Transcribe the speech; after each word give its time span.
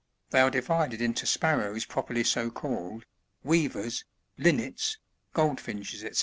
They 0.31 0.39
are 0.39 0.49
divided 0.49 0.99
into 0.99 1.27
Sparrows 1.27 1.85
properly 1.85 2.23
so 2.23 2.49
called, 2.49 3.05
Weavers, 3.43 4.03
Linnets, 4.35 4.97
Groldfinches, 5.35 5.99
&c. 6.15 6.19